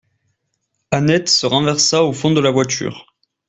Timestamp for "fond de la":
2.11-2.49